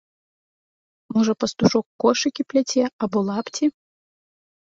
Можа 1.17 1.33
пастушок 1.43 1.85
кошыкі 2.03 2.41
пляце 2.53 2.83
або 3.09 3.17
лапці? 3.29 3.65